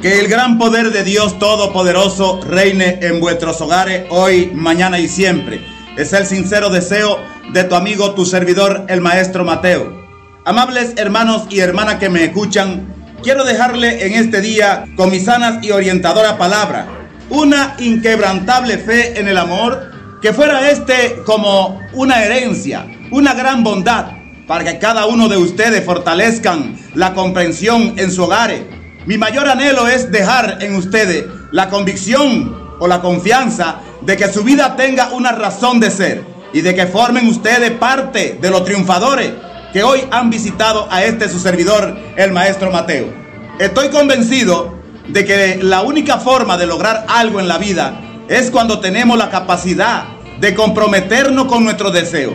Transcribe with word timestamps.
Que 0.00 0.20
el 0.20 0.28
gran 0.28 0.58
poder 0.58 0.92
de 0.92 1.02
Dios 1.02 1.40
Todopoderoso 1.40 2.40
reine 2.42 3.00
en 3.02 3.18
vuestros 3.18 3.60
hogares 3.60 4.04
hoy, 4.10 4.48
mañana 4.54 5.00
y 5.00 5.08
siempre. 5.08 5.60
Es 5.96 6.12
el 6.12 6.24
sincero 6.24 6.70
deseo 6.70 7.18
de 7.52 7.64
tu 7.64 7.74
amigo, 7.74 8.14
tu 8.14 8.24
servidor, 8.24 8.86
el 8.88 9.00
maestro 9.00 9.44
Mateo. 9.44 10.06
Amables 10.44 10.92
hermanos 10.98 11.46
y 11.50 11.58
hermanas 11.58 11.96
que 11.96 12.10
me 12.10 12.22
escuchan, 12.22 12.94
quiero 13.24 13.42
dejarle 13.44 14.06
en 14.06 14.14
este 14.14 14.40
día 14.40 14.84
con 14.94 15.10
mi 15.10 15.18
sanas 15.18 15.64
y 15.64 15.72
orientadora 15.72 16.38
palabra 16.38 16.86
una 17.28 17.74
inquebrantable 17.80 18.78
fe 18.78 19.18
en 19.18 19.26
el 19.26 19.36
amor, 19.36 19.90
que 20.22 20.32
fuera 20.32 20.70
este 20.70 21.16
como 21.26 21.80
una 21.92 22.22
herencia, 22.22 22.86
una 23.10 23.34
gran 23.34 23.64
bondad, 23.64 24.12
para 24.46 24.62
que 24.62 24.78
cada 24.78 25.06
uno 25.06 25.28
de 25.28 25.38
ustedes 25.38 25.84
fortalezcan 25.84 26.76
la 26.94 27.14
comprensión 27.14 27.94
en 27.96 28.12
su 28.12 28.22
hogar 28.22 28.77
mi 29.06 29.16
mayor 29.18 29.48
anhelo 29.48 29.88
es 29.88 30.10
dejar 30.10 30.58
en 30.60 30.74
ustedes 30.74 31.26
la 31.50 31.68
convicción 31.68 32.56
o 32.78 32.86
la 32.86 33.00
confianza 33.00 33.80
de 34.02 34.16
que 34.16 34.32
su 34.32 34.44
vida 34.44 34.76
tenga 34.76 35.12
una 35.12 35.32
razón 35.32 35.80
de 35.80 35.90
ser 35.90 36.24
y 36.52 36.60
de 36.60 36.74
que 36.74 36.86
formen 36.86 37.26
ustedes 37.28 37.70
parte 37.72 38.38
de 38.40 38.50
los 38.50 38.64
triunfadores 38.64 39.32
que 39.72 39.82
hoy 39.82 40.00
han 40.10 40.30
visitado 40.30 40.88
a 40.90 41.04
este 41.04 41.28
su 41.28 41.38
servidor, 41.38 41.96
el 42.16 42.32
maestro 42.32 42.70
Mateo. 42.70 43.12
Estoy 43.58 43.88
convencido 43.90 44.78
de 45.08 45.24
que 45.24 45.58
la 45.62 45.82
única 45.82 46.18
forma 46.18 46.56
de 46.56 46.66
lograr 46.66 47.06
algo 47.08 47.40
en 47.40 47.48
la 47.48 47.58
vida 47.58 48.00
es 48.28 48.50
cuando 48.50 48.80
tenemos 48.80 49.18
la 49.18 49.30
capacidad 49.30 50.04
de 50.40 50.54
comprometernos 50.54 51.46
con 51.46 51.64
nuestro 51.64 51.90
deseo. 51.90 52.34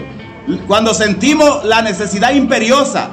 Cuando 0.68 0.94
sentimos 0.94 1.64
la 1.64 1.82
necesidad 1.82 2.34
imperiosa 2.34 3.10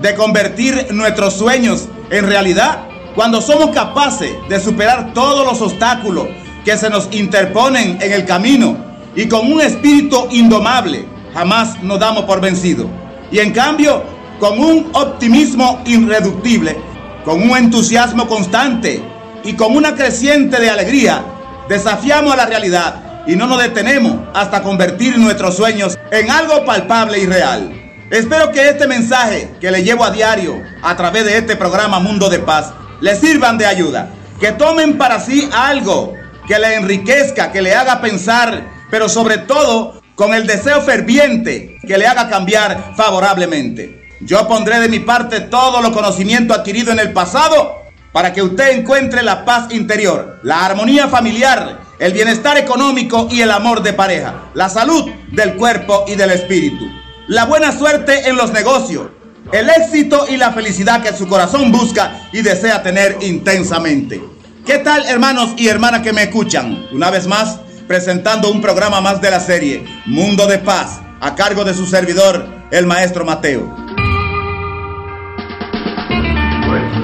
de 0.00 0.14
convertir 0.14 0.88
nuestros 0.92 1.34
sueños 1.34 1.88
en 2.10 2.26
realidad 2.26 2.86
cuando 3.14 3.40
somos 3.40 3.70
capaces 3.70 4.32
de 4.48 4.60
superar 4.60 5.12
todos 5.12 5.46
los 5.46 5.60
obstáculos 5.60 6.28
que 6.64 6.76
se 6.76 6.88
nos 6.88 7.08
interponen 7.12 7.98
en 8.00 8.12
el 8.12 8.24
camino 8.24 8.76
y 9.14 9.28
con 9.28 9.52
un 9.52 9.60
espíritu 9.60 10.28
indomable, 10.30 11.06
jamás 11.34 11.82
nos 11.82 11.98
damos 11.98 12.24
por 12.24 12.40
vencidos. 12.40 12.86
Y 13.30 13.38
en 13.40 13.52
cambio, 13.52 14.02
con 14.38 14.58
un 14.58 14.90
optimismo 14.94 15.82
irreductible, 15.84 16.76
con 17.24 17.42
un 17.42 17.56
entusiasmo 17.56 18.26
constante 18.26 19.02
y 19.44 19.52
con 19.54 19.76
una 19.76 19.94
creciente 19.94 20.60
de 20.60 20.70
alegría, 20.70 21.22
desafiamos 21.68 22.32
a 22.32 22.36
la 22.36 22.46
realidad 22.46 23.24
y 23.26 23.36
no 23.36 23.46
nos 23.46 23.62
detenemos 23.62 24.16
hasta 24.34 24.62
convertir 24.62 25.18
nuestros 25.18 25.56
sueños 25.56 25.98
en 26.10 26.30
algo 26.30 26.64
palpable 26.64 27.18
y 27.18 27.26
real. 27.26 27.78
Espero 28.10 28.50
que 28.50 28.68
este 28.68 28.86
mensaje 28.86 29.50
que 29.60 29.70
le 29.70 29.82
llevo 29.82 30.04
a 30.04 30.10
diario 30.10 30.60
a 30.82 30.96
través 30.96 31.24
de 31.24 31.38
este 31.38 31.56
programa 31.56 31.98
Mundo 31.98 32.28
de 32.28 32.40
Paz 32.40 32.72
le 33.02 33.16
sirvan 33.16 33.58
de 33.58 33.66
ayuda. 33.66 34.08
Que 34.40 34.52
tomen 34.52 34.96
para 34.96 35.20
sí 35.20 35.48
algo 35.52 36.14
que 36.46 36.58
le 36.58 36.76
enriquezca, 36.76 37.52
que 37.52 37.60
le 37.60 37.74
haga 37.74 38.00
pensar, 38.00 38.66
pero 38.90 39.08
sobre 39.08 39.38
todo 39.38 40.00
con 40.14 40.32
el 40.34 40.46
deseo 40.46 40.80
ferviente 40.80 41.78
que 41.86 41.98
le 41.98 42.06
haga 42.06 42.28
cambiar 42.28 42.94
favorablemente. 42.96 44.08
Yo 44.20 44.46
pondré 44.46 44.80
de 44.80 44.88
mi 44.88 45.00
parte 45.00 45.40
todo 45.40 45.82
lo 45.82 45.92
conocimiento 45.92 46.54
adquirido 46.54 46.92
en 46.92 47.00
el 47.00 47.12
pasado 47.12 47.82
para 48.12 48.32
que 48.32 48.42
usted 48.42 48.78
encuentre 48.78 49.22
la 49.22 49.44
paz 49.44 49.72
interior, 49.72 50.38
la 50.42 50.64
armonía 50.64 51.08
familiar, 51.08 51.80
el 51.98 52.12
bienestar 52.12 52.56
económico 52.56 53.28
y 53.30 53.40
el 53.40 53.50
amor 53.50 53.82
de 53.82 53.94
pareja, 53.94 54.50
la 54.54 54.68
salud 54.68 55.10
del 55.32 55.56
cuerpo 55.56 56.04
y 56.06 56.14
del 56.14 56.30
espíritu, 56.30 56.84
la 57.26 57.46
buena 57.46 57.72
suerte 57.72 58.28
en 58.28 58.36
los 58.36 58.52
negocios, 58.52 59.06
el 59.50 59.68
éxito 59.68 60.26
y 60.28 60.36
la 60.36 60.52
felicidad 60.52 61.02
que 61.02 61.12
su 61.12 61.26
corazón 61.26 61.72
busca 61.72 62.28
y 62.32 62.42
desea 62.42 62.82
tener 62.82 63.18
intensamente. 63.22 64.22
¿Qué 64.64 64.78
tal 64.78 65.04
hermanos 65.06 65.54
y 65.56 65.68
hermanas 65.68 66.02
que 66.02 66.12
me 66.12 66.22
escuchan? 66.22 66.86
Una 66.92 67.10
vez 67.10 67.26
más, 67.26 67.58
presentando 67.88 68.50
un 68.50 68.60
programa 68.60 69.00
más 69.00 69.20
de 69.20 69.30
la 69.30 69.40
serie 69.40 69.84
Mundo 70.06 70.46
de 70.46 70.58
Paz, 70.58 71.00
a 71.20 71.34
cargo 71.34 71.64
de 71.64 71.74
su 71.74 71.86
servidor, 71.86 72.48
el 72.70 72.86
maestro 72.86 73.24
Mateo. 73.24 73.74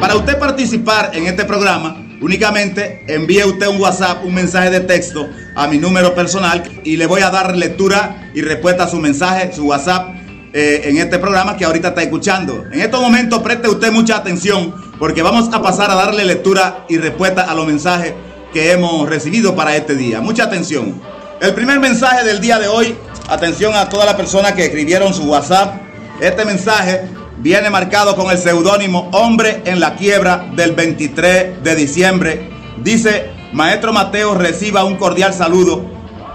Para 0.00 0.14
usted 0.14 0.38
participar 0.38 1.10
en 1.14 1.26
este 1.26 1.44
programa, 1.44 1.96
únicamente 2.20 3.04
envíe 3.08 3.44
usted 3.44 3.66
un 3.66 3.80
WhatsApp, 3.80 4.24
un 4.24 4.34
mensaje 4.34 4.70
de 4.70 4.80
texto 4.80 5.28
a 5.56 5.66
mi 5.66 5.78
número 5.78 6.14
personal 6.14 6.62
y 6.84 6.96
le 6.96 7.06
voy 7.06 7.20
a 7.22 7.30
dar 7.30 7.56
lectura 7.56 8.30
y 8.32 8.40
respuesta 8.40 8.84
a 8.84 8.88
su 8.88 8.98
mensaje, 8.98 9.52
su 9.52 9.66
WhatsApp 9.66 10.27
eh, 10.53 10.82
en 10.84 10.97
este 10.98 11.19
programa 11.19 11.56
que 11.56 11.64
ahorita 11.64 11.88
está 11.88 12.03
escuchando. 12.03 12.64
En 12.72 12.81
estos 12.81 13.00
momentos 13.00 13.42
preste 13.42 13.69
usted 13.69 13.92
mucha 13.92 14.16
atención 14.16 14.75
porque 14.98 15.22
vamos 15.22 15.53
a 15.53 15.62
pasar 15.62 15.91
a 15.91 15.94
darle 15.94 16.25
lectura 16.25 16.84
y 16.88 16.97
respuesta 16.98 17.42
a 17.42 17.54
los 17.54 17.66
mensajes 17.66 18.14
que 18.53 18.72
hemos 18.72 19.08
recibido 19.08 19.54
para 19.54 19.76
este 19.76 19.94
día. 19.94 20.20
Mucha 20.20 20.44
atención. 20.44 21.00
El 21.41 21.54
primer 21.54 21.78
mensaje 21.81 22.25
del 22.25 22.41
día 22.41 22.58
de 22.58 22.66
hoy, 22.66 22.97
atención 23.28 23.75
a 23.75 23.88
todas 23.88 24.06
las 24.06 24.16
personas 24.16 24.53
que 24.53 24.64
escribieron 24.64 25.14
su 25.14 25.25
WhatsApp. 25.25 25.82
Este 26.20 26.44
mensaje 26.44 27.03
viene 27.38 27.70
marcado 27.70 28.16
con 28.16 28.31
el 28.31 28.38
seudónimo 28.38 29.08
Hombre 29.12 29.62
en 29.64 29.81
la 29.81 29.94
quiebra 29.94 30.48
del 30.56 30.72
23 30.72 31.62
de 31.62 31.75
diciembre. 31.76 32.50
Dice, 32.78 33.31
Maestro 33.53 33.92
Mateo 33.92 34.34
reciba 34.34 34.84
un 34.84 34.97
cordial 34.97 35.32
saludo 35.32 35.84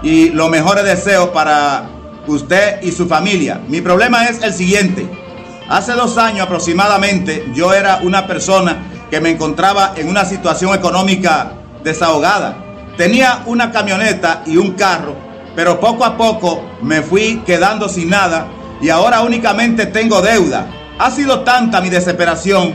y 0.02 0.30
los 0.30 0.48
mejores 0.50 0.84
deseos 0.84 1.30
para 1.30 1.90
usted 2.26 2.82
y 2.82 2.92
su 2.92 3.06
familia. 3.06 3.60
Mi 3.68 3.80
problema 3.80 4.26
es 4.26 4.42
el 4.42 4.52
siguiente. 4.52 5.08
Hace 5.68 5.92
dos 5.92 6.18
años 6.18 6.46
aproximadamente 6.46 7.50
yo 7.54 7.72
era 7.72 8.00
una 8.02 8.26
persona 8.26 9.06
que 9.10 9.20
me 9.20 9.30
encontraba 9.30 9.94
en 9.96 10.08
una 10.08 10.24
situación 10.24 10.74
económica 10.74 11.52
desahogada. 11.82 12.56
Tenía 12.96 13.42
una 13.46 13.72
camioneta 13.72 14.42
y 14.46 14.56
un 14.56 14.72
carro, 14.72 15.14
pero 15.56 15.80
poco 15.80 16.04
a 16.04 16.16
poco 16.16 16.64
me 16.82 17.02
fui 17.02 17.42
quedando 17.46 17.88
sin 17.88 18.10
nada 18.10 18.46
y 18.80 18.90
ahora 18.90 19.22
únicamente 19.22 19.86
tengo 19.86 20.20
deuda. 20.20 20.66
Ha 20.98 21.10
sido 21.10 21.40
tanta 21.40 21.80
mi 21.80 21.90
desesperación 21.90 22.74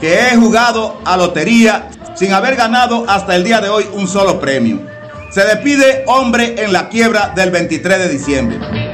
que 0.00 0.28
he 0.28 0.36
jugado 0.36 0.98
a 1.04 1.16
lotería 1.16 1.90
sin 2.14 2.32
haber 2.32 2.56
ganado 2.56 3.04
hasta 3.08 3.34
el 3.34 3.44
día 3.44 3.60
de 3.60 3.68
hoy 3.68 3.86
un 3.92 4.08
solo 4.08 4.40
premio. 4.40 4.80
Se 5.30 5.44
despide 5.44 6.04
hombre 6.06 6.54
en 6.58 6.72
la 6.72 6.88
quiebra 6.88 7.32
del 7.34 7.50
23 7.50 7.98
de 7.98 8.08
diciembre. 8.08 8.87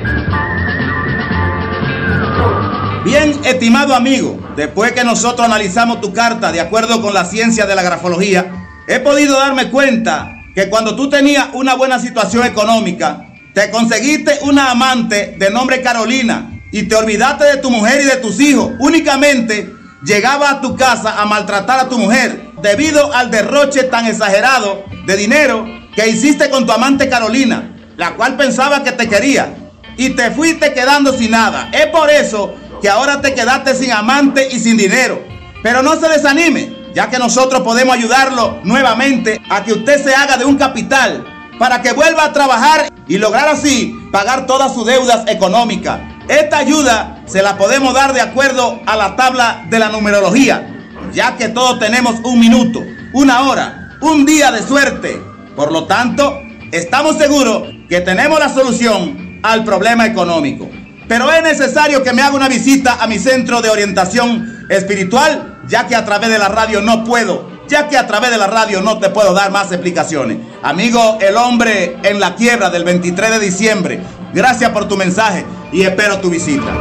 Bien, 3.05 3.39
estimado 3.45 3.95
amigo, 3.95 4.41
después 4.57 4.93
que 4.93 5.05
nosotros 5.05 5.47
analizamos 5.47 6.01
tu 6.01 6.15
carta 6.15 6.51
de 6.53 6.61
acuerdo 6.63 7.03
con 7.03 7.13
la 7.13 7.27
ciencia 7.27 7.67
de 7.67 7.75
la 7.75 7.83
grafología, 7.83 8.67
he 8.89 8.99
podido 8.99 9.39
darme 9.39 9.71
cuenta 9.71 10.33
que 10.55 10.71
cuando 10.71 10.97
tú 10.97 11.11
tenías 11.11 11.49
una 11.53 11.75
buena 11.75 11.99
situación 11.99 12.47
económica, 12.47 13.27
te 13.53 13.71
conseguiste 13.71 14.39
una 14.41 14.71
amante 14.71 15.37
de 15.39 15.51
nombre 15.51 15.83
Carolina 15.83 16.63
y 16.73 16.85
te 16.85 16.97
olvidaste 16.97 17.45
de 17.45 17.57
tu 17.59 17.71
mujer 17.71 18.01
y 18.01 18.05
de 18.05 18.17
tus 18.17 18.41
hijos. 18.41 18.73
Únicamente 18.79 19.71
llegaba 20.03 20.49
a 20.49 20.61
tu 20.63 20.75
casa 20.75 21.21
a 21.21 21.27
maltratar 21.27 21.81
a 21.81 21.89
tu 21.91 21.99
mujer 21.99 22.53
debido 22.63 23.13
al 23.13 23.31
derroche 23.31 23.83
tan 23.83 24.07
exagerado 24.07 24.83
de 25.07 25.17
dinero 25.19 25.67
que 25.95 26.09
hiciste 26.09 26.49
con 26.49 26.65
tu 26.65 26.73
amante 26.73 27.11
Carolina, 27.11 27.77
la 27.99 28.15
cual 28.15 28.39
pensaba 28.39 28.83
que 28.83 28.93
te 28.93 29.11
quería 29.11 29.55
y 29.97 30.11
te 30.11 30.31
fuiste 30.31 30.73
quedando 30.73 31.13
sin 31.13 31.33
nada. 31.33 31.69
Es 31.73 31.87
por 31.89 32.11
eso 32.11 32.55
que 32.85 32.91
ahora 32.91 33.23
te 33.23 33.33
quedaste 33.33 33.75
sin 33.75 33.93
amante 33.93 34.47
y 34.53 34.61
sin 34.61 34.77
dinero. 34.77 35.19
Pero 35.63 35.83
no 35.83 35.99
se 35.99 36.07
desanime, 36.07 36.91
ya 36.95 37.09
que 37.09 37.19
nosotros 37.19 37.63
podemos 37.63 37.97
ayudarlo 37.97 38.61
nuevamente 38.63 39.41
a 39.49 39.65
que 39.65 39.73
usted 39.73 40.05
se 40.05 40.15
haga 40.15 40.37
de 40.37 40.45
un 40.45 40.57
capital 40.57 41.25
para 41.59 41.81
que 41.81 41.95
vuelva 41.95 42.25
a 42.25 42.33
trabajar 42.35 42.93
y 43.09 43.17
lograr 43.17 43.49
así 43.49 43.97
pagar 44.13 44.45
todas 44.45 44.75
sus 44.75 44.85
deudas 44.85 45.25
económicas. 45.29 45.99
Esta 46.29 46.59
ayuda 46.59 47.23
se 47.25 47.41
la 47.41 47.57
podemos 47.57 47.95
dar 47.95 48.13
de 48.13 48.21
acuerdo 48.21 48.79
a 48.85 48.97
la 48.97 49.17
tabla 49.17 49.65
de 49.71 49.79
la 49.79 49.89
numerología, 49.89 50.69
ya 51.11 51.39
que 51.39 51.49
todos 51.49 51.79
tenemos 51.79 52.17
un 52.23 52.39
minuto, 52.39 52.83
una 53.15 53.49
hora, 53.49 53.97
un 54.03 54.27
día 54.27 54.53
de 54.53 54.63
suerte. 54.63 55.23
Por 55.57 55.73
lo 55.73 55.87
tanto, 55.87 56.39
estamos 56.71 57.17
seguros 57.17 57.63
que 57.89 58.03
tenemos 58.03 58.39
la 58.39 58.51
solución 58.51 59.41
al 59.43 59.65
problema 59.65 60.05
económico. 60.05 60.69
Pero 61.09 61.31
es 61.31 61.43
necesario 61.43 62.03
que 62.03 62.13
me 62.13 62.23
haga 62.23 62.35
una 62.35 62.49
visita 62.49 62.99
a 63.01 63.07
mi 63.07 63.19
centro 63.19 63.61
de 63.61 63.71
orientación 63.71 64.67
espiritual, 64.69 65.61
ya 65.69 65.87
que 65.87 65.95
a 65.95 66.05
través 66.05 66.31
de 66.31 66.39
la 66.39 66.49
radio 66.49 66.81
no 66.81 67.05
puedo, 67.05 67.51
ya 67.69 67.89
que 67.89 67.97
a 67.97 68.07
través 68.07 68.31
de 68.31 68.39
la 68.39 68.47
radio 68.47 68.81
no 68.81 68.99
te 68.99 69.11
puedo 69.11 69.35
dar 69.35 69.51
más 69.51 69.71
explicaciones. 69.73 70.39
Amigo, 70.63 71.19
el 71.21 71.37
hombre 71.37 71.97
en 72.03 72.21
la 72.21 72.35
quiebra 72.35 72.71
del 72.71 72.85
23 72.85 73.31
de 73.33 73.39
diciembre, 73.39 74.01
gracias 74.33 74.71
por 74.71 74.89
tu 74.89 74.97
mensaje 74.97 75.45
y 75.73 75.83
espero 75.83 76.21
tu 76.21 76.31
visita. 76.31 76.73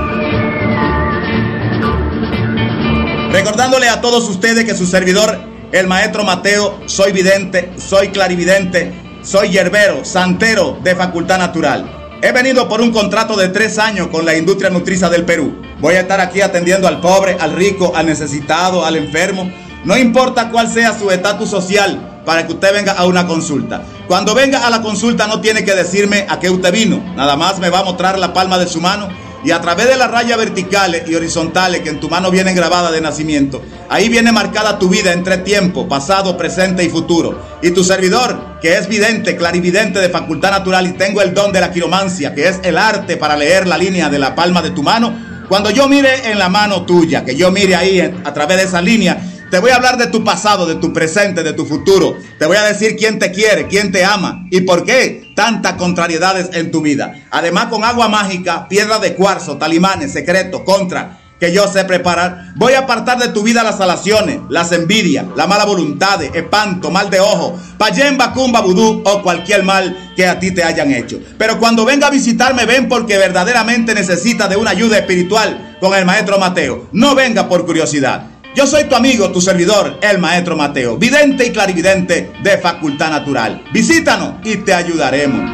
Recordándole 3.32 3.90
a 3.90 4.00
todos 4.00 4.30
ustedes 4.30 4.64
que 4.64 4.76
su 4.76 4.86
servidor, 4.86 5.38
el 5.72 5.88
maestro 5.88 6.24
Mateo, 6.24 6.80
soy 6.86 7.12
vidente, 7.12 7.72
soy 7.78 8.10
clarividente, 8.10 8.94
soy 9.24 9.50
yerbero, 9.50 10.06
santero 10.06 10.78
de 10.84 10.96
facultad 10.96 11.40
natural. 11.40 12.03
He 12.26 12.32
venido 12.32 12.70
por 12.70 12.80
un 12.80 12.94
contrato 12.94 13.36
de 13.36 13.50
tres 13.50 13.78
años 13.78 14.08
con 14.08 14.24
la 14.24 14.34
industria 14.34 14.70
nutriza 14.70 15.10
del 15.10 15.26
Perú. 15.26 15.58
Voy 15.82 15.96
a 15.96 16.00
estar 16.00 16.22
aquí 16.22 16.40
atendiendo 16.40 16.88
al 16.88 17.02
pobre, 17.02 17.36
al 17.38 17.52
rico, 17.52 17.92
al 17.98 18.06
necesitado, 18.06 18.86
al 18.86 18.96
enfermo, 18.96 19.52
No 19.84 19.98
importa 19.98 20.50
cuál 20.50 20.70
sea 20.70 20.98
su 20.98 21.12
estatus 21.12 21.50
social 21.50 22.22
para 22.26 22.48
que 22.48 22.54
usted 22.54 22.72
venga 22.72 22.94
a 22.94 23.06
una 23.06 23.28
consulta. 23.28 23.84
Cuando 24.08 24.34
venga 24.34 24.66
a 24.66 24.70
la 24.70 24.82
consulta 24.82 25.28
no 25.28 25.42
tiene 25.42 25.66
que 25.66 25.76
decirme 25.76 26.26
a 26.30 26.40
qué 26.40 26.50
usted 26.50 26.72
vino. 26.72 27.04
Nada 27.18 27.36
más 27.36 27.60
me 27.60 27.70
va 27.70 27.80
a 27.80 27.84
mostrar 27.84 28.18
la 28.18 28.32
palma 28.32 28.58
de 28.58 28.70
su 28.70 28.80
mano 28.80 29.10
y 29.44 29.52
a 29.52 29.62
través 29.62 29.88
de 29.88 29.98
las 29.98 30.10
rayas 30.10 30.38
verticales 30.38 31.04
y 31.08 31.16
horizontales 31.16 31.82
que 31.82 31.90
en 31.90 32.00
tu 32.00 32.10
mano 32.10 32.32
vienen 32.32 32.56
grabadas 32.56 32.92
de 32.92 33.02
nacimiento, 33.02 33.62
ahí 33.90 34.10
viene 34.10 34.32
marcada 34.32 34.80
tu 34.80 34.90
vida 34.90 35.12
entre 35.12 35.38
tiempo, 35.40 35.88
pasado, 35.88 36.38
presente 36.38 36.84
y 36.84 36.90
futuro. 36.90 37.40
Y 37.62 37.72
tu 37.72 37.84
servidor, 37.84 38.60
que 38.62 38.78
es 38.78 38.88
vidente, 38.88 39.36
clarividente 39.36 40.00
de 40.00 40.10
facultad 40.10 40.52
natural 40.52 40.88
y 40.88 40.94
tengo 40.94 41.22
el 41.22 41.34
don 41.34 41.52
de 41.52 41.62
la 41.62 41.72
quiromancia, 41.72 42.34
que 42.34 42.48
es 42.48 42.60
el 42.64 42.78
arte 42.78 43.18
para 43.18 43.36
leer 43.36 43.68
la 43.68 43.78
línea 43.78 44.10
de 44.10 44.20
la 44.20 44.34
palma 44.34 44.62
de 44.62 44.72
tu 44.72 44.82
mano, 44.82 45.14
cuando 45.50 45.70
yo 45.70 45.88
mire 45.88 46.32
en 46.32 46.40
la 46.40 46.50
mano 46.50 46.84
tuya, 46.84 47.26
que 47.26 47.36
yo 47.36 47.52
mire 47.52 47.76
ahí 47.76 48.00
a 48.00 48.34
través 48.34 48.58
de 48.58 48.64
esa 48.64 48.82
línea, 48.82 49.33
te 49.54 49.60
voy 49.60 49.70
a 49.70 49.76
hablar 49.76 49.98
de 49.98 50.08
tu 50.08 50.24
pasado, 50.24 50.66
de 50.66 50.74
tu 50.74 50.92
presente, 50.92 51.44
de 51.44 51.54
tu 51.54 51.64
futuro. 51.64 52.18
Te 52.40 52.48
voy 52.48 52.58
a 52.58 52.64
decir 52.64 52.96
quién 52.96 53.20
te 53.20 53.32
quiere, 53.32 53.68
quién 53.68 53.92
te 53.92 54.04
ama 54.04 54.48
y 54.50 54.62
por 54.62 54.84
qué 54.84 55.32
tantas 55.36 55.74
contrariedades 55.74 56.50
en 56.54 56.72
tu 56.72 56.82
vida. 56.82 57.14
Además, 57.30 57.68
con 57.68 57.84
agua 57.84 58.08
mágica, 58.08 58.68
piedra 58.68 58.98
de 58.98 59.14
cuarzo, 59.14 59.60
talimanes, 59.60 60.12
secretos, 60.12 60.62
contra 60.62 61.20
que 61.40 61.54
yo 61.54 61.68
sé 61.68 61.86
preparar. 61.86 62.54
Voy 62.56 62.74
a 62.74 62.80
apartar 62.80 63.20
de 63.20 63.28
tu 63.28 63.44
vida 63.44 63.62
las 63.62 63.80
alaciones, 63.80 64.40
las 64.50 64.72
envidias, 64.72 65.28
la 65.36 65.46
mala 65.46 65.66
voluntad, 65.66 66.20
espanto, 66.24 66.90
mal 66.90 67.12
de 67.12 67.20
ojo, 67.20 67.56
payemba, 67.78 68.34
cumba, 68.34 68.62
vudú 68.62 69.04
o 69.06 69.22
cualquier 69.22 69.62
mal 69.62 70.14
que 70.16 70.26
a 70.26 70.40
ti 70.40 70.50
te 70.50 70.64
hayan 70.64 70.92
hecho. 70.92 71.20
Pero 71.38 71.60
cuando 71.60 71.86
venga 71.86 72.08
a 72.08 72.10
visitarme, 72.10 72.66
ven 72.66 72.90
porque 72.90 73.20
verdaderamente 73.20 73.94
necesita 73.94 74.48
de 74.48 74.56
una 74.56 74.72
ayuda 74.72 74.98
espiritual 74.98 75.78
con 75.80 75.94
el 75.94 76.06
maestro 76.06 76.40
Mateo. 76.40 76.88
No 76.92 77.14
venga 77.14 77.48
por 77.48 77.68
curiosidad. 77.68 78.33
Yo 78.56 78.68
soy 78.68 78.84
tu 78.84 78.94
amigo, 78.94 79.32
tu 79.32 79.42
servidor, 79.42 79.98
el 80.04 80.20
maestro 80.20 80.56
Mateo, 80.56 80.96
vidente 80.96 81.48
y 81.48 81.52
clarividente 81.52 82.32
de 82.44 82.58
facultad 82.60 83.10
natural. 83.10 83.64
Visítanos 83.74 84.36
y 84.44 84.58
te 84.58 84.76
ayudaremos. 84.76 85.50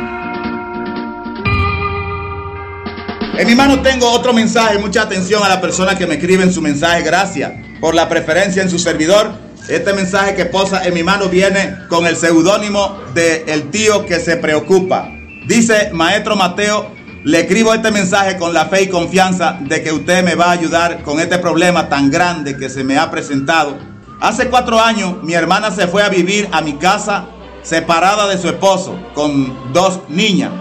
En 3.37 3.47
mi 3.47 3.55
mano 3.55 3.81
tengo 3.81 4.11
otro 4.11 4.33
mensaje, 4.33 4.77
mucha 4.79 5.03
atención 5.03 5.41
a 5.41 5.47
la 5.47 5.61
persona 5.61 5.97
que 5.97 6.05
me 6.05 6.15
escribe 6.15 6.43
en 6.43 6.51
su 6.51 6.61
mensaje, 6.61 7.01
gracias 7.01 7.53
por 7.79 7.95
la 7.95 8.09
preferencia 8.09 8.61
en 8.61 8.69
su 8.69 8.77
servidor. 8.77 9.31
Este 9.69 9.93
mensaje 9.93 10.35
que 10.35 10.45
posa 10.45 10.83
en 10.83 10.93
mi 10.93 11.03
mano 11.03 11.29
viene 11.29 11.77
con 11.87 12.05
el 12.05 12.17
seudónimo 12.17 12.99
de 13.13 13.45
el 13.47 13.69
tío 13.69 14.05
que 14.05 14.19
se 14.19 14.35
preocupa. 14.35 15.09
Dice 15.47 15.89
Maestro 15.93 16.35
Mateo, 16.35 16.93
le 17.23 17.41
escribo 17.41 17.73
este 17.73 17.91
mensaje 17.91 18.37
con 18.37 18.53
la 18.53 18.65
fe 18.65 18.83
y 18.83 18.87
confianza 18.87 19.57
de 19.61 19.83
que 19.83 19.91
usted 19.91 20.23
me 20.23 20.35
va 20.35 20.45
a 20.45 20.51
ayudar 20.51 21.03
con 21.03 21.19
este 21.19 21.37
problema 21.37 21.89
tan 21.89 22.09
grande 22.09 22.57
que 22.57 22.69
se 22.69 22.83
me 22.83 22.97
ha 22.97 23.11
presentado. 23.11 23.77
Hace 24.21 24.49
cuatro 24.49 24.79
años 24.79 25.15
mi 25.23 25.33
hermana 25.33 25.71
se 25.71 25.87
fue 25.87 26.03
a 26.03 26.09
vivir 26.09 26.47
a 26.51 26.61
mi 26.61 26.73
casa 26.73 27.25
separada 27.61 28.27
de 28.27 28.37
su 28.37 28.47
esposo 28.47 28.97
con 29.13 29.73
dos 29.73 30.01
niñas. 30.07 30.51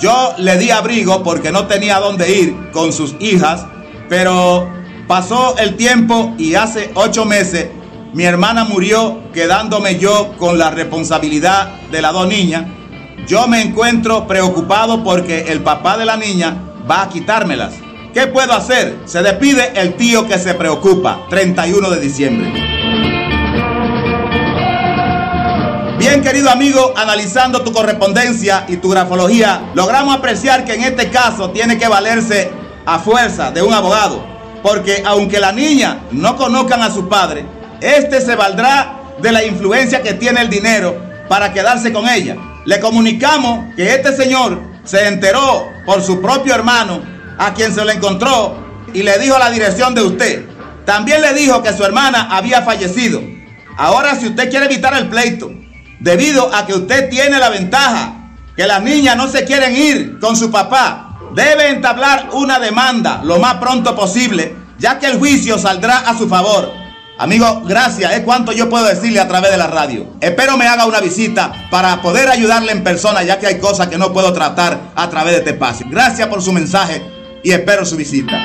Yo 0.00 0.34
le 0.38 0.58
di 0.58 0.70
abrigo 0.70 1.22
porque 1.22 1.52
no 1.52 1.66
tenía 1.66 1.98
dónde 1.98 2.32
ir 2.32 2.70
con 2.72 2.92
sus 2.92 3.14
hijas, 3.20 3.66
pero 4.08 4.68
pasó 5.06 5.56
el 5.58 5.76
tiempo 5.76 6.34
y 6.38 6.54
hace 6.54 6.90
ocho 6.94 7.24
meses 7.24 7.68
mi 8.12 8.24
hermana 8.24 8.64
murió 8.64 9.20
quedándome 9.32 9.98
yo 9.98 10.34
con 10.38 10.58
la 10.58 10.70
responsabilidad 10.70 11.72
de 11.92 12.02
las 12.02 12.12
dos 12.12 12.26
niñas 12.26 12.64
yo 13.26 13.46
me 13.46 13.62
encuentro 13.62 14.26
preocupado 14.26 15.04
porque 15.04 15.52
el 15.52 15.60
papá 15.62 15.96
de 15.96 16.04
la 16.04 16.16
niña 16.16 16.56
va 16.90 17.02
a 17.02 17.08
quitármelas. 17.08 17.74
¿Qué 18.12 18.26
puedo 18.26 18.52
hacer? 18.52 18.98
Se 19.04 19.22
despide 19.22 19.72
el 19.76 19.94
tío 19.94 20.26
que 20.26 20.38
se 20.38 20.54
preocupa, 20.54 21.20
31 21.28 21.90
de 21.90 22.00
diciembre. 22.00 22.52
Bien, 25.98 26.22
querido 26.22 26.50
amigo, 26.50 26.92
analizando 26.96 27.62
tu 27.62 27.72
correspondencia 27.72 28.64
y 28.66 28.78
tu 28.78 28.88
grafología, 28.88 29.70
logramos 29.74 30.16
apreciar 30.16 30.64
que 30.64 30.74
en 30.74 30.82
este 30.82 31.10
caso 31.10 31.50
tiene 31.50 31.78
que 31.78 31.86
valerse 31.86 32.50
a 32.86 32.98
fuerza 32.98 33.52
de 33.52 33.62
un 33.62 33.72
abogado, 33.72 34.24
porque 34.62 35.02
aunque 35.06 35.38
la 35.38 35.52
niña 35.52 36.00
no 36.10 36.36
conozcan 36.36 36.82
a 36.82 36.90
su 36.90 37.08
padre, 37.08 37.44
este 37.80 38.20
se 38.20 38.34
valdrá 38.34 39.14
de 39.20 39.30
la 39.30 39.44
influencia 39.44 40.02
que 40.02 40.14
tiene 40.14 40.40
el 40.40 40.48
dinero 40.48 40.96
para 41.28 41.52
quedarse 41.52 41.92
con 41.92 42.08
ella 42.08 42.36
le 42.70 42.78
comunicamos 42.78 43.74
que 43.74 43.94
este 43.96 44.14
señor 44.14 44.62
se 44.84 45.08
enteró 45.08 45.68
por 45.84 46.00
su 46.04 46.22
propio 46.22 46.54
hermano, 46.54 47.02
a 47.36 47.52
quien 47.52 47.74
se 47.74 47.84
lo 47.84 47.90
encontró, 47.90 48.64
y 48.94 49.02
le 49.02 49.18
dijo 49.18 49.36
la 49.40 49.50
dirección 49.50 49.92
de 49.92 50.02
usted. 50.02 50.44
También 50.84 51.20
le 51.20 51.34
dijo 51.34 51.64
que 51.64 51.72
su 51.72 51.82
hermana 51.82 52.28
había 52.30 52.62
fallecido. 52.62 53.20
Ahora, 53.76 54.14
si 54.14 54.28
usted 54.28 54.48
quiere 54.50 54.66
evitar 54.66 54.96
el 54.96 55.08
pleito, 55.08 55.50
debido 55.98 56.54
a 56.54 56.64
que 56.64 56.74
usted 56.74 57.10
tiene 57.10 57.40
la 57.40 57.48
ventaja 57.48 58.14
que 58.54 58.68
las 58.68 58.80
niñas 58.80 59.16
no 59.16 59.26
se 59.26 59.44
quieren 59.44 59.74
ir 59.74 60.20
con 60.20 60.36
su 60.36 60.52
papá, 60.52 61.18
debe 61.34 61.70
entablar 61.70 62.28
una 62.34 62.60
demanda 62.60 63.20
lo 63.24 63.40
más 63.40 63.54
pronto 63.54 63.96
posible, 63.96 64.54
ya 64.78 65.00
que 65.00 65.06
el 65.06 65.18
juicio 65.18 65.58
saldrá 65.58 66.08
a 66.08 66.16
su 66.16 66.28
favor. 66.28 66.70
Amigo, 67.20 67.60
gracias. 67.66 68.16
Es 68.16 68.20
cuanto 68.20 68.50
yo 68.50 68.70
puedo 68.70 68.86
decirle 68.86 69.20
a 69.20 69.28
través 69.28 69.50
de 69.50 69.58
la 69.58 69.66
radio. 69.66 70.06
Espero 70.22 70.56
me 70.56 70.66
haga 70.66 70.86
una 70.86 71.00
visita 71.00 71.68
para 71.70 72.00
poder 72.00 72.30
ayudarle 72.30 72.72
en 72.72 72.82
persona, 72.82 73.22
ya 73.22 73.38
que 73.38 73.46
hay 73.46 73.58
cosas 73.58 73.88
que 73.88 73.98
no 73.98 74.10
puedo 74.10 74.32
tratar 74.32 74.92
a 74.94 75.10
través 75.10 75.32
de 75.32 75.38
este 75.40 75.50
espacio. 75.50 75.86
Gracias 75.90 76.26
por 76.28 76.40
su 76.40 76.50
mensaje 76.50 77.02
y 77.42 77.52
espero 77.52 77.84
su 77.84 77.96
visita. 77.96 78.38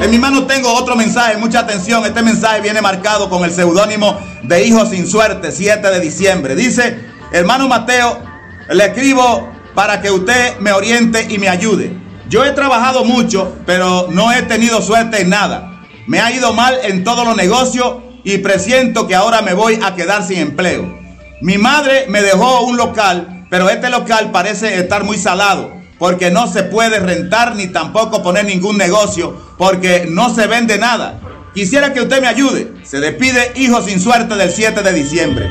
En 0.00 0.10
mi 0.10 0.18
mano 0.18 0.46
tengo 0.46 0.72
otro 0.72 0.94
mensaje, 0.94 1.36
mucha 1.36 1.60
atención. 1.60 2.04
Este 2.06 2.22
mensaje 2.22 2.60
viene 2.60 2.80
marcado 2.80 3.28
con 3.28 3.44
el 3.44 3.52
seudónimo 3.52 4.18
de 4.42 4.64
Hijo 4.64 4.86
sin 4.86 5.06
Suerte, 5.06 5.52
7 5.52 5.90
de 5.90 6.00
diciembre. 6.00 6.54
Dice, 6.54 6.98
hermano 7.32 7.68
Mateo, 7.68 8.29
le 8.70 8.84
escribo 8.86 9.48
para 9.74 10.00
que 10.00 10.10
usted 10.10 10.58
me 10.58 10.72
oriente 10.72 11.26
y 11.28 11.38
me 11.38 11.48
ayude. 11.48 11.96
Yo 12.28 12.44
he 12.44 12.52
trabajado 12.52 13.04
mucho, 13.04 13.56
pero 13.66 14.08
no 14.10 14.32
he 14.32 14.42
tenido 14.42 14.80
suerte 14.80 15.22
en 15.22 15.30
nada. 15.30 15.82
Me 16.06 16.20
ha 16.20 16.30
ido 16.30 16.52
mal 16.52 16.78
en 16.84 17.02
todos 17.02 17.26
los 17.26 17.36
negocios 17.36 17.96
y 18.22 18.38
presiento 18.38 19.08
que 19.08 19.14
ahora 19.14 19.42
me 19.42 19.54
voy 19.54 19.78
a 19.82 19.94
quedar 19.94 20.22
sin 20.22 20.38
empleo. 20.38 20.98
Mi 21.40 21.58
madre 21.58 22.06
me 22.08 22.22
dejó 22.22 22.62
un 22.62 22.76
local, 22.76 23.46
pero 23.50 23.68
este 23.68 23.90
local 23.90 24.30
parece 24.30 24.78
estar 24.78 25.04
muy 25.04 25.18
salado 25.18 25.80
porque 25.98 26.30
no 26.30 26.46
se 26.46 26.62
puede 26.62 26.98
rentar 26.98 27.56
ni 27.56 27.66
tampoco 27.66 28.22
poner 28.22 28.46
ningún 28.46 28.78
negocio, 28.78 29.36
porque 29.58 30.06
no 30.08 30.34
se 30.34 30.46
vende 30.46 30.78
nada. 30.78 31.20
Quisiera 31.52 31.92
que 31.92 32.00
usted 32.00 32.22
me 32.22 32.26
ayude. 32.26 32.72
Se 32.84 33.00
despide 33.00 33.52
Hijo 33.56 33.82
sin 33.82 34.00
suerte 34.00 34.34
del 34.34 34.50
7 34.50 34.82
de 34.82 34.92
diciembre. 34.94 35.50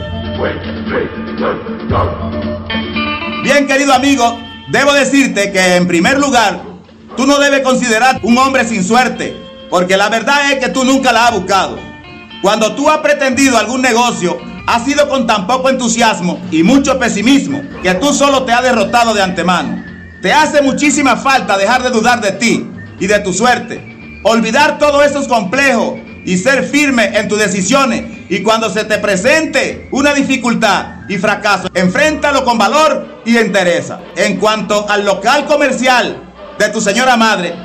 Bien, 3.44 3.68
querido 3.68 3.94
amigo, 3.94 4.38
debo 4.68 4.92
decirte 4.92 5.52
que 5.54 5.76
en 5.78 5.88
primer 5.88 6.20
lugar, 6.20 6.62
tú 7.16 7.26
no 7.26 7.40
debes 7.40 7.62
considerar 7.62 8.20
un 8.22 8.38
hombre 8.38 8.68
sin 8.68 8.84
suerte, 8.84 9.34
porque 9.70 9.96
la 9.96 10.10
verdad 10.10 10.52
es 10.52 10.60
que 10.60 10.70
tú 10.70 10.84
nunca 10.84 11.14
la 11.14 11.28
has 11.28 11.34
buscado. 11.36 11.80
Cuando 12.42 12.76
tú 12.76 12.90
has 12.90 12.98
pretendido 12.98 13.58
algún 13.58 13.82
negocio, 13.82 14.38
ha 14.68 14.84
sido 14.84 15.08
con 15.08 15.26
tan 15.26 15.48
poco 15.48 15.70
entusiasmo 15.70 16.40
y 16.52 16.64
mucho 16.64 17.00
pesimismo 17.00 17.62
que 17.82 17.96
tú 17.96 18.14
solo 18.14 18.44
te 18.44 18.52
has 18.52 18.62
derrotado 18.62 19.14
de 19.14 19.24
antemano. 19.24 19.86
Te 20.22 20.34
hace 20.34 20.62
muchísima 20.62 21.16
falta 21.16 21.58
dejar 21.58 21.82
de 21.82 21.92
dudar 21.92 22.20
de 22.20 22.34
ti 22.34 22.68
y 23.00 23.08
de 23.08 23.20
tu 23.20 23.32
suerte. 23.32 24.20
Olvidar 24.24 24.80
todos 24.80 25.06
esos 25.06 25.30
complejos 25.30 25.94
y 26.26 26.38
ser 26.38 26.66
firme 26.66 27.18
en 27.18 27.30
tus 27.30 27.40
decisiones. 27.40 28.04
Y 28.30 28.44
cuando 28.44 28.70
se 28.70 28.84
te 28.84 28.98
presente 28.98 29.88
una 29.92 30.14
dificultad 30.14 30.99
y 31.10 31.18
fracaso, 31.18 31.68
enfréntalo 31.74 32.46
con 32.46 32.58
valor 32.58 33.22
y 33.26 33.36
entereza. 33.36 34.00
En 34.16 34.38
cuanto 34.38 34.88
al 34.90 35.04
local 35.04 35.46
comercial 35.46 36.22
de 36.58 36.70
tu 36.70 36.80
señora 36.80 37.18
madre, 37.18 37.56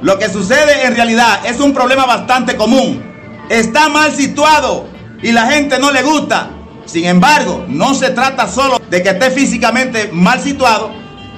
lo 0.00 0.18
que 0.18 0.28
sucede 0.30 0.86
en 0.86 0.96
realidad 0.96 1.40
es 1.44 1.60
un 1.60 1.74
problema 1.74 2.06
bastante 2.06 2.56
común. 2.56 3.04
Está 3.50 3.88
mal 3.90 4.12
situado 4.16 4.86
y 5.22 5.32
la 5.32 5.46
gente 5.46 5.78
no 5.78 5.92
le 5.92 6.02
gusta. 6.02 6.50
Sin 6.86 7.04
embargo, 7.04 7.64
no 7.68 7.94
se 7.94 8.10
trata 8.10 8.48
solo 8.48 8.80
de 8.90 9.02
que 9.02 9.10
esté 9.10 9.30
físicamente 9.30 10.08
mal 10.10 10.40
situado, 10.40 10.90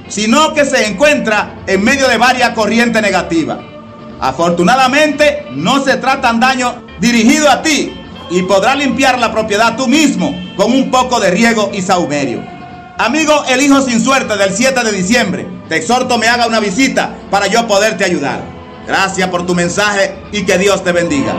sino 0.07 0.53
que 0.53 0.63
se 0.65 0.87
encuentra 0.87 1.63
en 1.67 1.83
medio 1.83 2.07
de 2.07 2.17
varias 2.17 2.51
corrientes 2.51 3.01
negativas. 3.01 3.59
Afortunadamente, 4.21 5.45
no 5.51 5.83
se 5.83 5.97
tratan 5.97 6.39
daños 6.39 6.75
dirigidos 6.99 7.49
a 7.49 7.61
ti 7.61 7.96
y 8.29 8.43
podrás 8.43 8.77
limpiar 8.77 9.19
la 9.19 9.31
propiedad 9.31 9.75
tú 9.75 9.87
mismo 9.87 10.35
con 10.55 10.71
un 10.71 10.91
poco 10.91 11.19
de 11.19 11.31
riego 11.31 11.71
y 11.73 11.81
saumerio. 11.81 12.43
Amigo, 12.97 13.43
el 13.47 13.61
hijo 13.61 13.81
sin 13.81 14.01
suerte 14.01 14.35
del 14.37 14.53
7 14.53 14.83
de 14.83 14.91
diciembre, 14.91 15.47
te 15.69 15.77
exhorto 15.77 16.17
me 16.17 16.27
haga 16.27 16.47
una 16.47 16.59
visita 16.59 17.15
para 17.29 17.47
yo 17.47 17.67
poderte 17.67 18.03
ayudar. 18.03 18.41
Gracias 18.87 19.29
por 19.29 19.45
tu 19.45 19.53
mensaje 19.53 20.15
y 20.31 20.43
que 20.43 20.57
Dios 20.57 20.83
te 20.83 20.91
bendiga. 20.91 21.35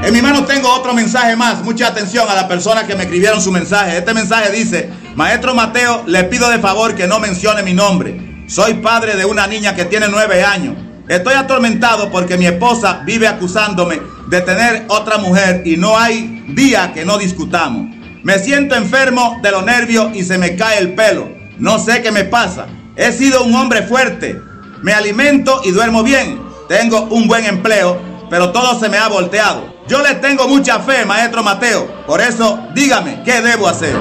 En 0.04 0.14
mi 0.14 0.22
mano 0.22 0.44
tengo 0.46 0.70
otro 0.74 0.94
mensaje 0.94 1.36
más. 1.36 1.64
Mucha 1.64 1.88
atención 1.88 2.28
a 2.30 2.36
las 2.36 2.46
personas 2.46 2.84
que 2.84 2.96
me 2.96 3.04
escribieron 3.04 3.42
su 3.42 3.52
mensaje. 3.52 3.98
Este 3.98 4.14
mensaje 4.14 4.52
dice, 4.52 4.90
Maestro 5.16 5.54
Mateo, 5.54 6.04
le 6.08 6.26
pido 6.26 6.50
de 6.50 6.60
favor 6.60 6.96
que 6.96 7.08
no 7.08 7.20
mencione 7.20 7.64
mi 7.64 7.74
nombre. 7.74 8.46
Soy 8.48 8.76
padre 8.76 9.16
de 9.16 9.26
una 9.26 9.48
niña 9.48 9.76
que 9.76 9.86
tiene 9.86 10.08
nueve 10.10 10.44
años. 10.44 10.76
Estoy 11.08 11.36
atormentado 11.36 12.12
porque 12.12 12.38
mi 12.38 12.46
esposa 12.46 13.02
vive 13.06 13.28
acusándome 13.28 14.02
de 14.28 14.42
tener 14.42 14.86
otra 14.88 15.18
mujer 15.18 15.62
y 15.66 15.78
no 15.78 15.98
hay 15.98 16.44
día 16.50 16.92
que 16.94 17.06
no 17.06 17.18
discutamos. 17.18 18.03
Me 18.24 18.40
siento 18.40 18.76
enfermo 18.76 19.38
de 19.44 19.52
los 19.52 19.66
nervios 19.66 20.16
y 20.16 20.24
se 20.24 20.38
me 20.38 20.56
cae 20.56 20.80
el 20.80 20.96
pelo. 20.96 21.28
No 21.58 21.78
sé 21.78 22.02
qué 22.02 22.10
me 22.10 22.24
pasa. 22.24 22.68
He 22.96 23.12
sido 23.12 23.44
un 23.44 23.54
hombre 23.54 23.82
fuerte. 23.84 24.40
Me 24.82 24.94
alimento 24.94 25.62
y 25.66 25.72
duermo 25.72 26.04
bien. 26.04 26.42
Tengo 26.70 27.02
un 27.12 27.28
buen 27.28 27.44
empleo, 27.44 28.00
pero 28.30 28.54
todo 28.54 28.80
se 28.80 28.88
me 28.88 28.98
ha 28.98 29.10
volteado. 29.10 29.74
Yo 29.90 30.02
le 30.02 30.16
tengo 30.16 30.48
mucha 30.48 30.80
fe, 30.80 31.06
maestro 31.06 31.44
Mateo. 31.44 32.06
Por 32.08 32.22
eso, 32.22 32.66
dígame, 32.74 33.24
¿qué 33.26 33.42
debo 33.42 33.68
hacer? 33.68 33.94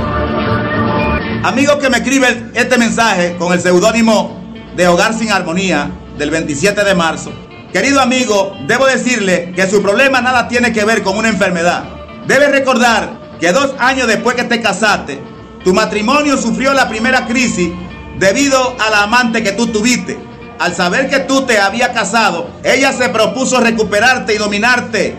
Amigo 1.42 1.80
que 1.80 1.90
me 1.90 1.96
escribe 1.96 2.52
este 2.54 2.78
mensaje 2.78 3.34
con 3.36 3.52
el 3.52 3.60
seudónimo 3.60 4.40
de 4.76 4.86
Hogar 4.86 5.14
sin 5.14 5.32
Armonía 5.32 5.90
del 6.16 6.30
27 6.30 6.84
de 6.84 6.94
marzo. 6.94 7.32
Querido 7.72 8.00
amigo, 8.00 8.56
debo 8.68 8.86
decirle 8.86 9.52
que 9.56 9.68
su 9.68 9.82
problema 9.82 10.20
nada 10.20 10.46
tiene 10.46 10.72
que 10.72 10.84
ver 10.84 11.02
con 11.02 11.16
una 11.16 11.28
enfermedad. 11.28 11.82
Debe 12.28 12.46
recordar 12.46 13.21
que 13.42 13.52
dos 13.52 13.75
años 13.80 14.06
después 14.06 14.37
que 14.37 14.44
te 14.44 14.62
casaste, 14.62 15.20
tu 15.64 15.75
matrimonio 15.75 16.38
sufrió 16.38 16.72
la 16.75 16.88
primera 16.88 17.26
crisis 17.26 17.72
debido 18.16 18.76
a 18.78 18.88
la 18.88 19.02
amante 19.02 19.42
que 19.42 19.50
tú 19.50 19.66
tuviste. 19.66 20.16
Al 20.61 20.76
saber 20.76 21.11
que 21.11 21.18
tú 21.18 21.42
te 21.42 21.58
habías 21.58 21.88
casado, 21.88 22.49
ella 22.62 22.92
se 22.92 23.08
propuso 23.08 23.58
recuperarte 23.58 24.32
y 24.32 24.38
dominarte 24.38 25.16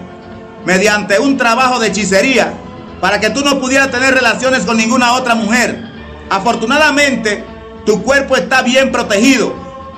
mediante 0.65 1.19
un 1.19 1.35
trabajo 1.35 1.79
de 1.79 1.89
hechicería 1.89 2.53
para 3.01 3.19
que 3.19 3.29
tú 3.29 3.41
no 3.41 3.59
pudieras 3.59 3.91
tener 3.91 4.13
relaciones 4.13 4.63
con 4.63 4.77
ninguna 4.77 5.15
otra 5.15 5.35
mujer. 5.35 5.83
Afortunadamente, 6.29 7.43
tu 7.85 8.03
cuerpo 8.03 8.37
está 8.37 8.61
bien 8.61 8.89
protegido. 8.93 9.53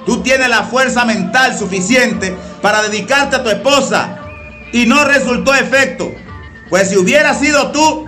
Tú 0.08 0.24
tienes 0.24 0.50
la 0.50 0.64
fuerza 0.64 1.06
mental 1.06 1.56
suficiente 1.56 2.36
para 2.64 2.82
dedicarte 2.82 3.36
a 3.36 3.44
tu 3.44 3.52
esposa 3.52 4.18
y 4.74 4.88
no 4.88 5.06
resultó 5.06 5.54
efecto. 5.54 6.12
Pues 6.72 6.90
si 6.90 6.98
hubiera 6.98 7.36
sido 7.36 7.72
tú, 7.72 8.05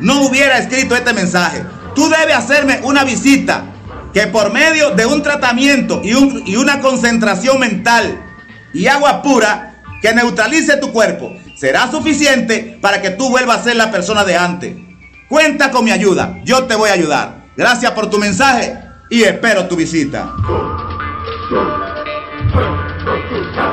no 0.00 0.22
hubiera 0.22 0.58
escrito 0.58 0.96
este 0.96 1.12
mensaje. 1.12 1.64
Tú 1.94 2.08
debes 2.08 2.36
hacerme 2.36 2.80
una 2.82 3.04
visita 3.04 3.64
que 4.12 4.26
por 4.26 4.52
medio 4.52 4.90
de 4.90 5.06
un 5.06 5.22
tratamiento 5.22 6.00
y, 6.02 6.10
y 6.50 6.56
una 6.56 6.80
concentración 6.80 7.60
mental 7.60 8.20
y 8.72 8.86
agua 8.86 9.22
pura 9.22 9.82
que 10.00 10.14
neutralice 10.14 10.76
tu 10.78 10.92
cuerpo 10.92 11.32
será 11.56 11.90
suficiente 11.90 12.78
para 12.80 13.02
que 13.02 13.10
tú 13.10 13.28
vuelvas 13.28 13.60
a 13.60 13.64
ser 13.64 13.76
la 13.76 13.90
persona 13.90 14.24
de 14.24 14.36
antes. 14.36 14.74
Cuenta 15.28 15.70
con 15.70 15.84
mi 15.84 15.90
ayuda, 15.90 16.40
yo 16.44 16.64
te 16.64 16.74
voy 16.74 16.90
a 16.90 16.94
ayudar. 16.94 17.44
Gracias 17.56 17.92
por 17.92 18.08
tu 18.08 18.18
mensaje 18.18 18.78
y 19.10 19.22
espero 19.22 19.66
tu 19.68 19.76
visita. 19.76 20.32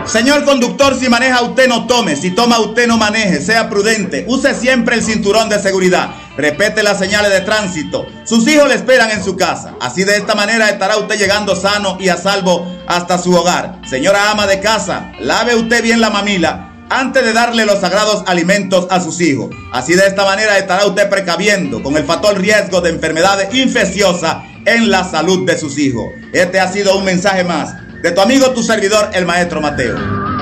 Señor 0.08 0.46
conductor, 0.46 0.98
si 0.98 1.10
maneja 1.10 1.42
usted 1.42 1.68
no 1.68 1.86
tome, 1.86 2.16
si 2.16 2.32
toma 2.32 2.60
usted 2.62 2.88
no 2.88 2.98
maneje, 2.98 3.42
sea 3.42 3.70
prudente, 3.70 4.24
use 4.30 4.54
siempre 4.56 4.96
el 4.96 5.04
cinturón 5.04 5.50
de 5.50 5.60
seguridad, 5.60 6.12
repete 6.38 6.82
las 6.82 6.98
señales 6.98 7.30
de 7.30 7.42
tránsito, 7.42 8.06
sus 8.24 8.48
hijos 8.48 8.70
le 8.70 8.76
esperan 8.76 9.12
en 9.12 9.22
su 9.22 9.36
casa, 9.36 9.76
así 9.82 10.06
de 10.06 10.16
esta 10.16 10.34
manera 10.34 10.70
estará 10.70 10.96
usted 10.96 11.20
llegando 11.20 11.58
sano 11.58 11.98
y 12.00 12.08
a 12.08 12.16
salvo 12.16 12.66
hasta 12.88 13.18
su 13.18 13.36
hogar. 13.36 13.82
Señora 13.90 14.32
ama 14.32 14.48
de 14.48 14.62
casa, 14.62 15.12
lave 15.20 15.56
usted 15.56 15.84
bien 15.84 16.00
la 16.00 16.10
mamila 16.10 16.72
antes 16.90 17.26
de 17.26 17.34
darle 17.34 17.66
los 17.66 17.82
sagrados 17.82 18.24
alimentos 18.28 18.88
a 18.90 19.02
sus 19.02 19.20
hijos. 19.20 19.50
Así 19.74 19.94
de 19.94 20.08
esta 20.08 20.24
manera 20.24 20.58
estará 20.58 20.86
usted 20.86 21.10
precaviendo 21.10 21.84
con 21.84 21.98
el 21.98 22.06
fatal 22.06 22.38
riesgo 22.38 22.80
de 22.80 22.92
enfermedades 22.92 23.54
infecciosas 23.54 24.38
en 24.66 24.90
la 24.90 25.04
salud 25.04 25.46
de 25.46 25.58
sus 25.58 25.78
hijos. 25.78 26.06
Este 26.32 26.62
ha 26.62 26.72
sido 26.72 26.98
un 26.98 27.04
mensaje 27.04 27.44
más 27.44 27.74
de 28.02 28.12
tu 28.12 28.22
amigo, 28.22 28.52
tu 28.52 28.62
servidor, 28.62 29.10
el 29.14 29.26
maestro 29.26 29.62
Mateo. 29.62 29.96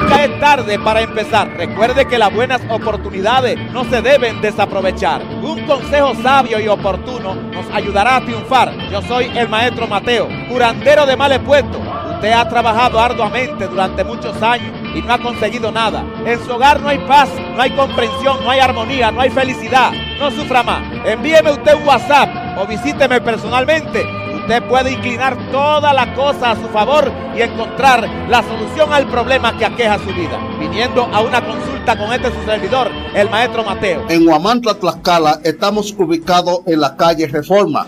Ya 0.10 0.26
es 0.26 0.40
tarde 0.40 0.78
para 0.78 1.02
empezar. 1.02 1.50
Recuerde 1.56 2.06
que 2.06 2.18
las 2.18 2.34
buenas 2.34 2.62
oportunidades 2.70 3.58
no 3.72 3.86
se 3.86 4.02
deben 4.02 4.42
desaprovechar. 4.42 5.24
Un 5.24 5.66
consejo 5.66 6.14
sabio 6.22 6.60
y 6.60 6.68
oportuno 6.68 7.34
nos 7.36 7.66
ayudará 7.74 8.18
a 8.18 8.22
triunfar. 8.22 8.74
Yo 8.92 9.02
soy 9.04 9.32
el 9.36 9.48
maestro 9.48 9.88
Mateo, 9.88 10.28
curandero 10.50 11.06
de 11.06 11.16
males 11.16 11.40
puestos. 11.40 11.80
Usted 12.14 12.32
ha 12.32 12.48
trabajado 12.48 13.00
arduamente 13.00 13.68
durante 13.68 14.04
muchos 14.04 14.42
años 14.42 14.74
y 14.94 15.02
no 15.02 15.14
ha 15.14 15.18
conseguido 15.18 15.72
nada. 15.72 16.04
En 16.26 16.44
su 16.44 16.52
hogar 16.52 16.82
no 16.82 16.90
hay 16.90 17.00
paz, 17.00 17.30
no 17.56 17.62
hay 17.62 17.72
comprensión, 17.72 18.44
no 18.44 18.52
hay 18.52 18.60
armonía, 18.60 19.12
no 19.12 19.22
hay 19.22 19.30
felicidad. 19.30 19.92
No 20.20 20.30
sufra 20.32 20.62
más. 20.62 20.82
Envíeme 21.06 21.52
usted 21.52 21.76
un 21.76 21.88
WhatsApp 21.88 22.30
o 22.58 22.68
visíteme 22.68 23.22
personalmente 23.22 24.25
usted 24.46 24.62
puede 24.70 24.92
inclinar 24.92 25.36
toda 25.52 25.92
la 25.92 26.14
cosa 26.14 26.52
a 26.52 26.56
su 26.56 26.68
favor 26.68 27.12
y 27.36 27.42
encontrar 27.42 28.08
la 28.30 28.44
solución 28.44 28.94
al 28.94 29.08
problema 29.08 29.58
que 29.58 29.66
aqueja 29.66 29.98
su 29.98 30.14
vida. 30.14 30.40
Viniendo 30.60 31.04
a 31.04 31.22
una 31.22 31.44
consulta 31.44 31.98
con 31.98 32.14
este 32.14 32.30
su 32.32 32.46
servidor, 32.46 32.92
el 33.16 33.28
maestro 33.32 33.64
Mateo. 33.64 34.06
En 34.08 34.28
Huamantla, 34.28 34.76
Tlaxcala, 34.76 35.40
estamos 35.44 35.96
ubicados 35.98 36.60
en 36.68 36.80
la 36.80 36.96
calle 36.96 37.26
Reforma, 37.26 37.88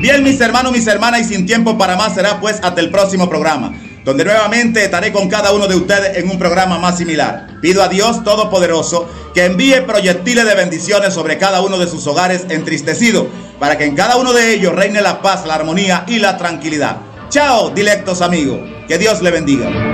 Bien, 0.00 0.22
mis 0.24 0.40
hermanos, 0.40 0.72
mis 0.72 0.86
hermanas, 0.86 1.20
y 1.20 1.24
sin 1.24 1.44
tiempo 1.44 1.76
para 1.76 1.96
más 1.96 2.14
será 2.14 2.40
pues 2.40 2.58
hasta 2.62 2.80
el 2.80 2.90
próximo 2.90 3.28
programa, 3.28 3.74
donde 4.04 4.24
nuevamente 4.24 4.82
estaré 4.82 5.12
con 5.12 5.28
cada 5.28 5.52
uno 5.52 5.66
de 5.66 5.76
ustedes 5.76 6.16
en 6.16 6.30
un 6.30 6.38
programa 6.38 6.78
más 6.78 6.96
similar. 6.96 7.58
Pido 7.60 7.82
a 7.82 7.88
Dios 7.88 8.24
Todopoderoso 8.24 9.06
que 9.34 9.44
envíe 9.44 9.82
proyectiles 9.86 10.46
de 10.46 10.54
bendiciones 10.54 11.12
sobre 11.12 11.36
cada 11.36 11.60
uno 11.60 11.78
de 11.78 11.86
sus 11.86 12.06
hogares 12.06 12.46
entristecidos, 12.48 13.26
para 13.58 13.76
que 13.76 13.84
en 13.84 13.94
cada 13.94 14.16
uno 14.16 14.32
de 14.32 14.54
ellos 14.54 14.74
reine 14.74 15.02
la 15.02 15.20
paz, 15.20 15.44
la 15.46 15.56
armonía 15.56 16.04
y 16.06 16.18
la 16.18 16.38
tranquilidad. 16.38 16.96
Chao, 17.28 17.70
directos 17.70 18.22
amigos. 18.22 18.58
Que 18.88 18.98
Dios 18.98 19.20
le 19.20 19.30
bendiga. 19.30 19.89